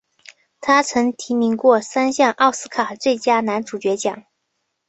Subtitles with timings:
[0.61, 4.23] 他曾提名过三项奥斯卡最佳男主角奖。